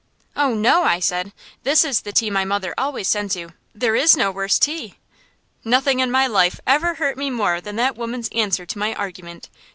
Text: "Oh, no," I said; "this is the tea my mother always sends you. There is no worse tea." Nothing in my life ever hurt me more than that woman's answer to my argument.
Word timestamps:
"Oh, 0.35 0.55
no," 0.55 0.81
I 0.81 0.99
said; 0.99 1.31
"this 1.61 1.85
is 1.85 2.01
the 2.01 2.11
tea 2.11 2.31
my 2.31 2.43
mother 2.43 2.73
always 2.75 3.07
sends 3.07 3.35
you. 3.35 3.53
There 3.75 3.95
is 3.95 4.17
no 4.17 4.31
worse 4.31 4.57
tea." 4.57 4.95
Nothing 5.63 5.99
in 5.99 6.09
my 6.09 6.25
life 6.25 6.59
ever 6.65 6.95
hurt 6.95 7.19
me 7.19 7.29
more 7.29 7.61
than 7.61 7.75
that 7.75 7.95
woman's 7.95 8.29
answer 8.29 8.65
to 8.65 8.79
my 8.79 8.95
argument. 8.95 9.47